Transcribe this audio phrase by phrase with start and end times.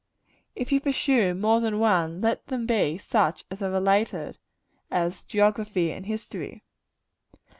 [0.55, 4.39] If you pursue more than one, let them be such as are related;
[4.89, 6.63] as geography and history.